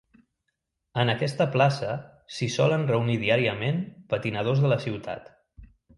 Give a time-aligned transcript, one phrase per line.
[1.01, 1.91] En aquesta plaça
[2.37, 3.85] s'hi solen reunir diàriament
[4.15, 5.29] patinadors de la ciutat.